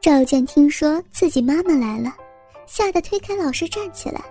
[0.00, 2.10] 赵健听说自己妈妈来了，
[2.66, 4.24] 吓得推开老师站起来，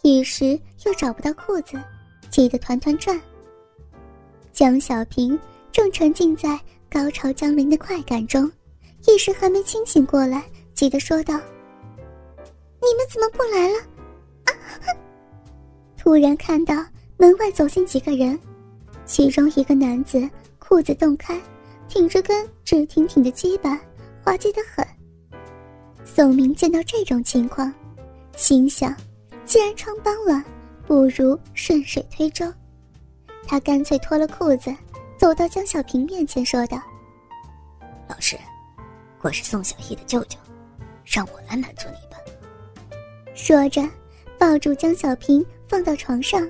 [0.00, 1.78] 一时又找不到裤子，
[2.30, 3.20] 急得团团转。
[4.54, 5.38] 江小平
[5.70, 6.58] 正沉浸在
[6.90, 8.50] 高潮降临的快感中，
[9.06, 10.42] 一时还没清醒过来，
[10.72, 11.34] 急得说道
[12.80, 13.78] ：“你们怎么不来了？”
[14.48, 14.50] 啊！
[15.98, 16.74] 突然看到
[17.18, 18.40] 门外走进几个人，
[19.04, 20.26] 其中一个男子
[20.58, 21.38] 裤子洞开，
[21.86, 23.78] 挺着根直挺挺的鸡巴，
[24.24, 24.82] 滑稽的很。
[26.04, 27.72] 宋明见到这种情况，
[28.36, 28.94] 心想：
[29.44, 30.44] 既然穿帮了，
[30.86, 32.46] 不如顺水推舟。
[33.46, 34.74] 他干脆脱了裤子，
[35.16, 36.80] 走到江小平面前，说道
[38.08, 38.36] ：“老师，
[39.20, 40.38] 我是宋小艺的舅舅，
[41.04, 42.16] 让我来满足你吧。”
[43.34, 43.82] 说着，
[44.38, 46.48] 抱住江小平放到床上，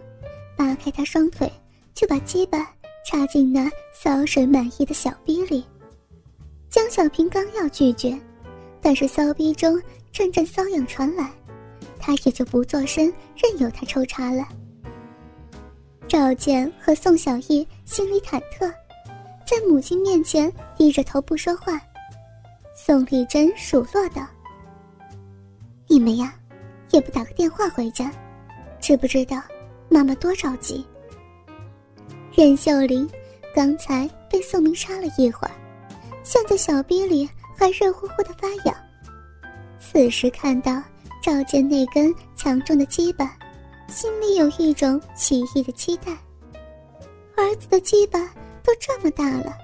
[0.56, 1.50] 扒开他双腿，
[1.94, 2.68] 就把鸡巴
[3.06, 5.64] 插进那骚水满溢的小逼里。
[6.68, 8.18] 江小平刚要拒绝。
[8.82, 9.80] 但是骚逼中
[10.12, 11.30] 阵阵瘙痒传来，
[11.98, 14.46] 他也就不做声，任由他抽插了。
[16.08, 18.68] 赵健和宋小艺心里忐忑，
[19.46, 21.80] 在母亲面前低着头不说话。
[22.74, 24.26] 宋丽珍数落道
[25.86, 26.34] ：“你们呀，
[26.90, 28.10] 也不打个电话回家，
[28.80, 29.40] 知不知道
[29.88, 30.84] 妈妈多着急？”
[32.34, 33.08] 任秀玲
[33.54, 35.54] 刚才被宋明杀了一会儿，
[36.22, 37.28] 现在小臂里。
[37.54, 38.74] 还热乎乎的发痒，
[39.78, 40.82] 此时看到
[41.22, 43.36] 赵健那根强壮的鸡巴，
[43.86, 46.10] 心里有一种奇异的期待。
[47.36, 48.18] 儿子的鸡巴
[48.64, 49.56] 都这么大了。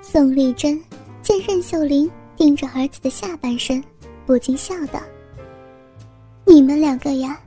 [0.00, 0.82] 宋丽珍
[1.20, 3.84] 见任秀玲盯着儿子的下半身，
[4.24, 4.98] 不禁笑道
[6.46, 7.38] ：“你们两个呀，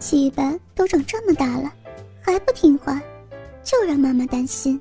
[0.00, 1.72] 鸡巴都长这么大了，
[2.20, 3.00] 还不听话，
[3.62, 4.80] 就让妈妈担心。”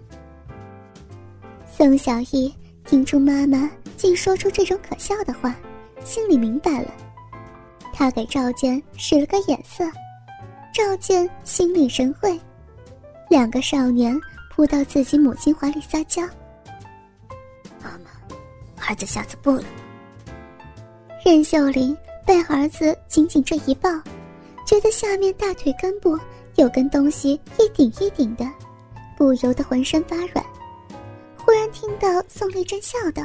[1.75, 2.53] 宋小艺
[2.85, 3.69] 听出妈妈。
[3.95, 5.55] 竟说出这种可笑的话，
[6.03, 6.91] 心里明白了。
[7.93, 9.85] 他给赵健使了个眼色，
[10.73, 12.37] 赵健心领神会，
[13.29, 14.19] 两个少年
[14.51, 16.21] 扑到自己母亲怀里撒娇
[17.81, 19.63] ：“妈妈，儿子下次不了。”
[21.23, 21.95] 任秀玲
[22.25, 23.89] 被儿子紧紧这一抱，
[24.67, 26.19] 觉得下面大腿根部
[26.55, 28.45] 有根东西一顶一顶的，
[29.15, 30.45] 不由得浑身发软。
[31.53, 33.21] 突然听到宋丽珍笑道。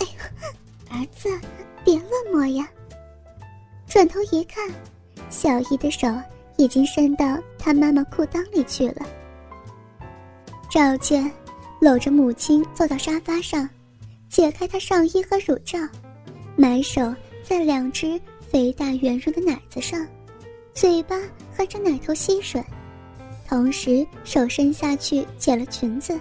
[0.88, 1.28] 儿子，
[1.84, 2.66] 别乱摸呀！
[3.86, 4.66] 转头一看，
[5.28, 6.08] 小姨的手
[6.56, 9.06] 已经伸到他妈妈裤裆里去了。
[10.70, 11.30] 赵健
[11.78, 13.68] 搂着母亲坐到沙发上，
[14.30, 15.78] 解开她上衣和乳罩，
[16.56, 18.18] 埋手在两只
[18.50, 20.06] 肥大圆润的奶子上，
[20.72, 21.20] 嘴巴
[21.54, 22.64] 含着奶头吸吮，
[23.46, 26.18] 同时手伸下去解了裙子，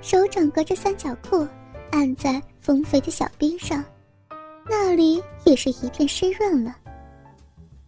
[0.00, 1.46] 手掌隔着三角裤
[1.90, 3.84] 按在丰肥的小臂上。
[4.68, 6.76] 那里也是一片湿润了。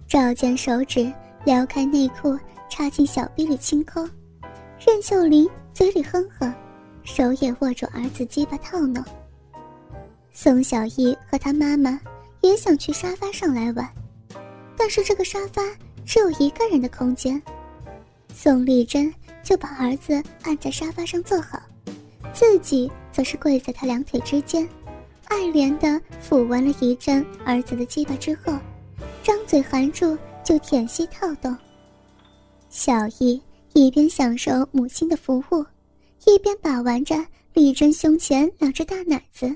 [0.09, 1.13] 赵健手指
[1.45, 4.07] 撩开内裤，插进小臂里轻抠。
[4.85, 6.53] 任秀玲嘴里哼哼，
[7.05, 9.03] 手也握住儿子鸡巴套弄。
[10.33, 12.01] 宋小艺和他妈妈
[12.41, 13.89] 也想去沙发上来玩，
[14.77, 15.63] 但是这个沙发
[16.05, 17.41] 只有一个人的空间。
[18.35, 19.13] 宋丽珍
[19.43, 21.63] 就把儿子按在沙发上坐好，
[22.35, 24.69] 自己则是跪在他两腿之间。
[25.25, 28.59] 爱怜的抚完了一阵儿子的鸡巴之后，
[29.23, 31.57] 张嘴含住就舔吸套动。
[32.69, 33.41] 小易
[33.75, 35.65] 一边享受母亲的服务，
[36.27, 37.15] 一边把玩着
[37.55, 39.55] 丽珍胸前两只大奶子，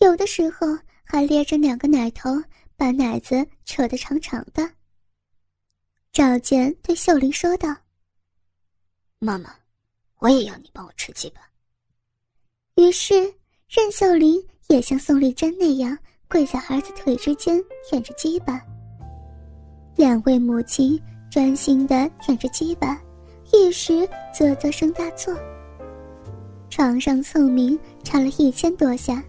[0.00, 0.66] 有的时候
[1.04, 2.30] 还咧着两个奶头，
[2.76, 4.70] 把奶子扯得长长的。
[6.12, 7.74] 赵健对秀玲说道
[9.18, 9.54] ：“妈妈，
[10.18, 11.40] 我也要你帮我吃鸡巴。”
[12.82, 13.14] 于是
[13.68, 14.42] 任秀玲。
[14.68, 15.96] 也像宋丽珍那样
[16.28, 18.58] 跪在儿子腿之间舔着鸡巴。
[19.96, 20.98] 两位母亲
[21.30, 22.98] 专心的舔着鸡巴，
[23.52, 25.36] 一时啧啧声大作。
[26.70, 29.22] 床上宋明插了一千多下，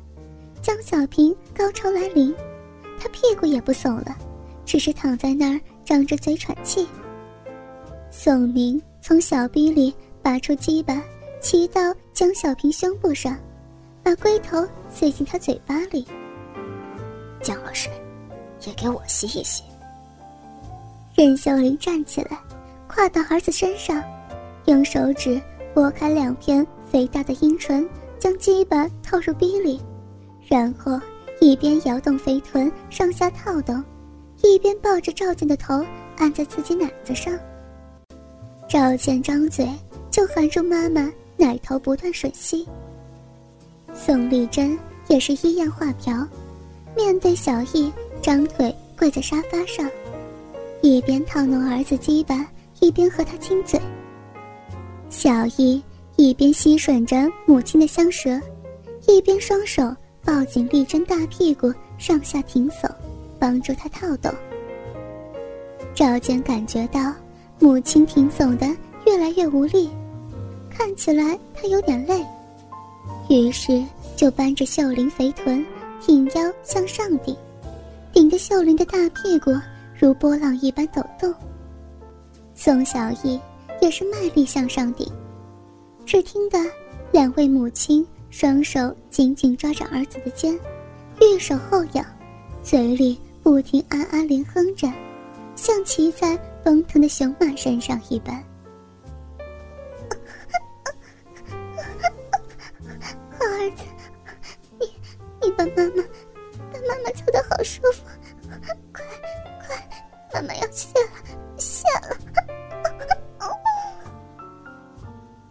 [0.61, 2.33] 江小平高潮来临，
[2.97, 4.15] 他屁股也不耸了，
[4.63, 6.87] 只是躺在那儿张着嘴喘气。
[8.09, 11.03] 宋明从小逼里拔出鸡巴，
[11.43, 13.37] 骑到江小平胸部上。
[14.03, 16.05] 把龟头塞进他嘴巴里。
[17.41, 17.89] 江老师，
[18.67, 19.63] 也给我吸一吸。
[21.15, 22.37] 任秀玲站起来，
[22.85, 24.03] 跨到儿子身上，
[24.65, 25.41] 用手指
[25.73, 27.87] 拨开两片肥大的阴唇，
[28.19, 29.81] 将鸡巴套入逼里，
[30.49, 30.99] 然后
[31.39, 33.81] 一边摇动肥臀上下套动，
[34.41, 35.81] 一边抱着赵健的头
[36.17, 37.33] 按在自己奶子上。
[38.67, 39.65] 赵健张嘴
[40.11, 42.67] 就含住妈妈奶头，不断吮吸。
[43.93, 44.77] 宋丽珍
[45.07, 46.27] 也是一样画瓢，
[46.95, 47.91] 面对小易，
[48.21, 49.89] 张腿跪在沙发上，
[50.81, 52.45] 一边套弄儿子鸡巴，
[52.79, 53.79] 一边和他亲嘴。
[55.09, 55.81] 小易
[56.15, 58.39] 一边吸吮着母亲的香舌，
[59.07, 59.95] 一边双手
[60.25, 62.89] 抱紧丽珍大屁股，上下挺耸，
[63.37, 64.31] 帮助她套动。
[65.93, 67.13] 赵健感觉到
[67.59, 68.65] 母亲挺耸的
[69.05, 69.89] 越来越无力，
[70.73, 72.25] 看起来他有点累，
[73.29, 73.83] 于是
[74.15, 75.65] 就扳着秀玲肥臀，
[76.01, 77.35] 挺腰向上顶，
[78.11, 79.51] 顶着秀玲的大屁股
[79.99, 81.33] 如波浪一般抖动。
[82.55, 83.39] 宋小艺。
[83.81, 85.05] 也是卖力向上顶，
[86.05, 86.57] 只听得
[87.11, 90.57] 两位母亲双手紧紧抓着儿子的肩，
[91.19, 92.05] 玉手后仰，
[92.61, 94.89] 嘴里不停啊啊连哼着，
[95.57, 98.41] 像骑在奔腾的雄马身上一般。
[105.67, 106.03] 妈妈
[106.71, 108.03] 把妈妈操得好舒服，
[108.91, 109.03] 快
[109.67, 109.75] 快，
[110.33, 112.17] 妈妈要下了下了。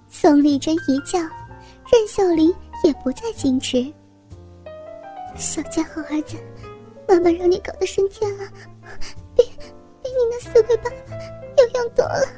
[0.08, 2.54] 宋丽珍一叫，任秀玲
[2.84, 3.92] 也不再矜持。
[5.36, 6.36] 小家伙儿子，
[7.08, 8.44] 妈妈让你搞得升天了，
[9.34, 9.42] 比
[10.02, 10.96] 比你那死鬼爸爸
[11.56, 12.28] 有用多了。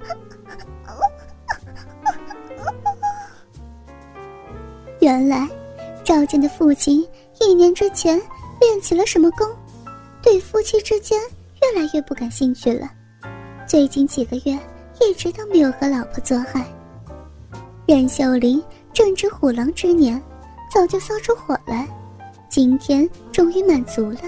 [5.00, 5.46] 原来，
[6.02, 7.06] 赵健的父亲
[7.40, 8.20] 一年之前
[8.60, 9.46] 练起了什么功，
[10.22, 11.20] 对夫妻之间
[11.62, 12.90] 越来越不感兴趣了。
[13.66, 14.58] 最近几个月
[15.00, 16.66] 一直都没有和老婆做爱。
[17.86, 20.20] 任秀玲正值虎狼之年，
[20.72, 21.86] 早就骚出火来，
[22.48, 24.20] 今天终于满足了。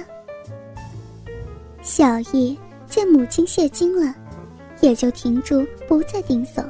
[1.82, 4.14] 小易见母亲泄精了，
[4.80, 6.64] 也就停住，不再顶耸，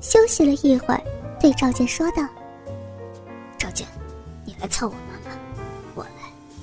[0.00, 1.02] 休息了一会儿，
[1.40, 2.26] 对赵健说道
[3.58, 3.86] ：“赵健，
[4.44, 4.94] 你来操我，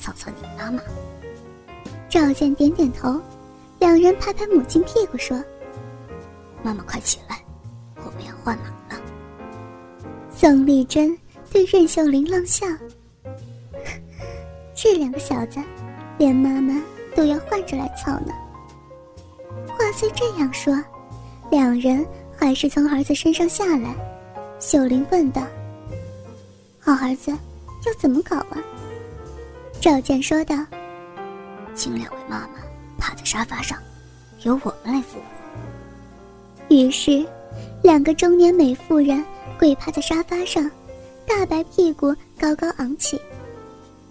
[0.03, 0.81] 操操你妈妈。”
[2.09, 3.19] 赵健点点头，
[3.79, 5.41] 两人拍拍母亲屁股说
[6.61, 7.41] ：“妈妈快起来，
[7.95, 9.01] 我们要换马了。”
[10.29, 11.17] 宋丽珍
[11.49, 12.67] 对任秀玲冷笑
[14.75, 15.59] ：“这两个小子，
[16.17, 16.79] 连妈妈
[17.15, 18.33] 都要换着来操呢。”
[19.65, 20.77] 话虽这样说，
[21.49, 22.05] 两人
[22.37, 23.95] 还是从儿子身上下来。
[24.59, 25.41] 秀玲问道
[26.79, 28.57] ：“好儿子，要怎么搞啊？”
[29.83, 30.55] 赵健说道
[31.75, 32.53] ：“请两位妈妈
[32.97, 33.77] 趴在沙发上，
[34.43, 35.23] 由我们来服务。”
[36.73, 37.27] 于是，
[37.81, 39.21] 两个中年美妇人。
[39.59, 40.71] 跪趴在沙发上，
[41.27, 43.19] 大白屁股高高昂起。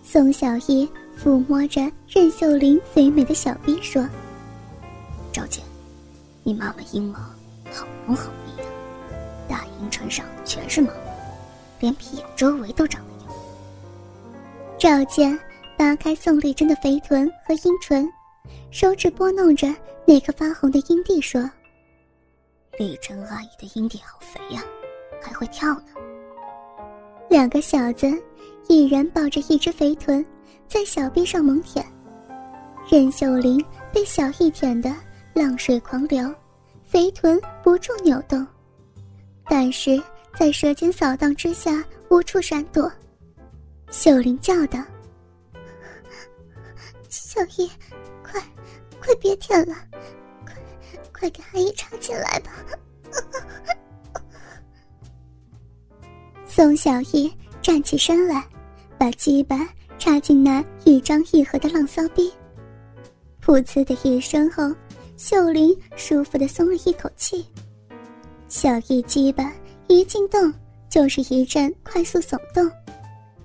[0.05, 0.87] 宋小艺
[1.19, 4.07] 抚摸着任秀玲肥美的小臂说
[5.33, 5.63] ：“赵姐，
[6.43, 7.19] 你妈妈阴毛
[7.73, 8.69] 好浓好密啊，
[9.49, 10.91] 大阴唇上全是毛，
[11.81, 13.35] 连屁眼周围都长了油。”
[14.79, 15.39] 赵健
[15.77, 18.09] 扒开宋丽珍的肥臀和阴唇，
[18.71, 19.75] 手指拨弄着
[20.07, 21.51] 那颗发红的阴蒂说
[22.79, 24.63] ：“丽珍阿姨的阴蒂好肥呀。”
[25.25, 25.87] 还会跳呢。
[27.31, 28.11] 两个小子，
[28.69, 30.25] 一人抱着一只肥臀，
[30.67, 31.87] 在小臂上猛舔。
[32.91, 34.93] 任秀玲被小易舔得
[35.33, 36.29] 浪水狂流，
[36.83, 38.45] 肥臀不住扭动，
[39.49, 40.03] 但是
[40.37, 42.91] 在舌尖扫荡之下无处闪躲。
[43.93, 44.83] 秀玲叫道
[47.33, 47.67] ：“小易，
[48.23, 48.39] 快，
[49.01, 49.75] 快别舔了，
[50.45, 50.55] 快，
[51.11, 52.53] 快给阿姨插进来吧。
[56.45, 58.47] ”宋小艺站起身来，
[58.99, 59.67] 把鸡巴
[59.99, 62.31] 插进那一张一合的浪骚逼。
[63.43, 64.71] 噗呲的一声后，
[65.17, 67.47] 秀玲舒服的松了一口气。
[68.47, 69.51] 小艺鸡巴
[69.87, 70.53] 一进洞，
[70.91, 72.71] 就是一阵快速耸动，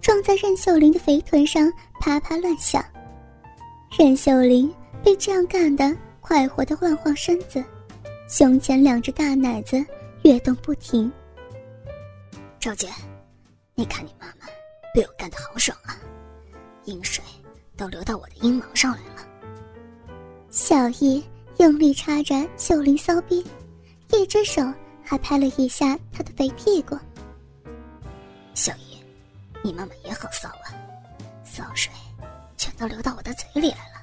[0.01, 2.84] 撞在任秀玲的肥臀上，啪啪乱响。
[3.89, 4.72] 任秀玲
[5.03, 7.63] 被这样干的快活的晃晃身子，
[8.29, 9.84] 胸前两只大奶子
[10.24, 11.12] 跃动不停。
[12.60, 12.89] 赵姐，
[13.75, 14.48] 你看你妈妈
[14.94, 15.98] 被我干得好爽啊，
[16.84, 17.24] 阴水
[17.75, 19.27] 都流到我的阴毛上来了。
[20.51, 21.24] 小易
[21.58, 23.44] 用力插着秀玲骚逼，
[24.12, 24.62] 一只手
[25.03, 26.98] 还拍了一下她的肥屁股。
[28.53, 29.01] 小易，
[29.63, 30.75] 你妈妈也好骚啊，
[31.44, 31.91] 骚水
[32.77, 33.98] 都流到我的嘴里来了。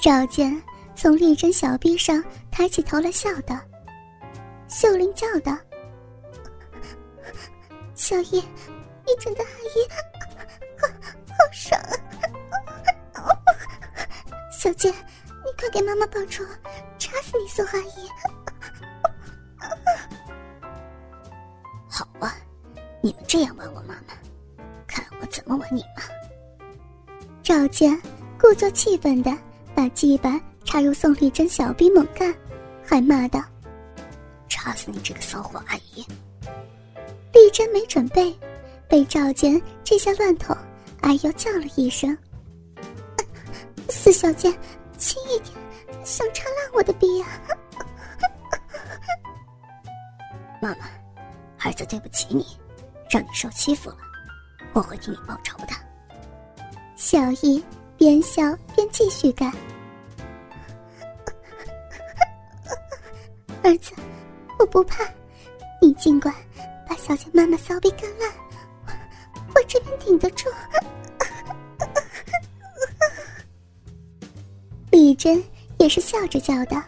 [0.00, 0.62] 赵健
[0.94, 3.58] 从丽珍小臂上抬起头来笑道
[4.68, 5.56] ：“秀玲叫道。”
[7.94, 8.40] 小叶，
[9.04, 9.88] 你真的阿姨，
[10.80, 10.88] 好
[11.28, 11.80] 好爽
[13.14, 13.24] 啊！
[14.52, 16.44] 小健，你快给妈妈报仇，
[16.98, 18.08] 插死你宋阿姨！
[21.88, 22.34] 好啊，
[23.00, 24.14] 你们这样玩我妈妈，
[24.86, 25.56] 看我怎么。
[25.56, 25.82] 玩你？
[27.46, 27.96] 赵健
[28.36, 29.30] 故作气愤的
[29.72, 32.34] 把鸡巴插入宋丽珍小臂猛干，
[32.84, 33.40] 还骂道
[34.50, 36.04] ：“插死你这个骚货阿姨！”
[37.32, 38.36] 丽珍没准备，
[38.88, 40.56] 被赵健这下乱捅，
[41.02, 42.18] 哎呦叫了一声
[43.88, 44.52] ：“四小姐，
[44.98, 45.54] 轻一点，
[46.04, 47.28] 想插烂我的逼啊！”
[50.60, 50.88] 妈妈，
[51.64, 52.44] 儿子对不起你，
[53.08, 53.98] 让你受欺负了，
[54.72, 55.85] 我会替你报仇的。
[56.96, 57.62] 小易
[57.96, 58.42] 边笑
[58.74, 59.50] 边继续干。
[63.62, 63.92] 儿子，
[64.58, 65.04] 我不怕，
[65.80, 66.34] 你尽管
[66.88, 68.28] 把小姐妈妈骚逼干烂，
[69.54, 70.48] 我这边顶得住。
[74.90, 75.42] 李珍
[75.78, 76.82] 也是笑着叫道。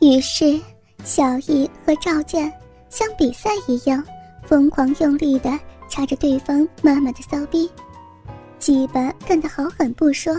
[0.00, 0.58] 于是。
[1.04, 2.52] 小易和赵健
[2.88, 4.04] 像比赛一样，
[4.44, 5.56] 疯狂用力的
[5.88, 7.70] 插着对方妈妈的骚逼，
[8.66, 10.34] 鸡巴干得好狠不说，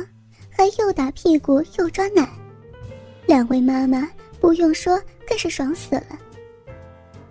[0.50, 2.30] 还又打屁股又抓奶，
[3.26, 4.06] 两位妈妈
[4.42, 6.20] 不用说更是爽死了。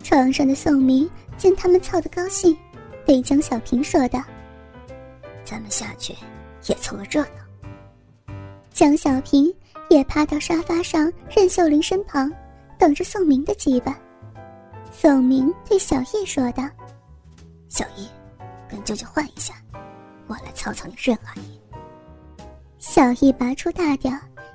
[0.03, 2.57] 床上的宋明见他们操得高兴，
[3.05, 4.25] 对江小平说道
[5.45, 6.15] ：“咱们下去
[6.65, 8.35] 也凑个热闹。”
[8.73, 9.55] 江小平
[9.91, 12.33] 也趴到沙发上任秀玲身旁。
[12.79, 13.95] 等着宋明的鸡巴，
[14.91, 16.67] 宋明对小易说道
[17.69, 18.09] ：“小易，
[18.67, 19.53] 跟舅舅换一下，
[20.26, 21.61] 我来操操你任阿姨。”
[22.78, 24.12] 小易拔出大屌，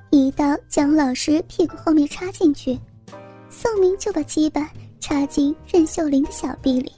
[0.09, 2.79] 一刀将老师屁股后面插进去，
[3.49, 6.91] 宋明就把鸡巴插进任秀玲的小臂里。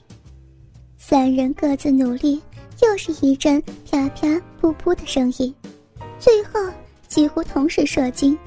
[0.96, 2.40] 三人各自努力，
[2.82, 4.28] 又是一阵啪啪
[4.60, 5.54] 噗噗的声音，
[6.18, 6.60] 最后
[7.08, 8.38] 几乎同时射精。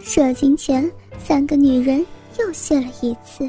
[0.00, 0.90] 射精前。
[1.22, 2.04] 三个女人
[2.38, 3.48] 又泄了一次。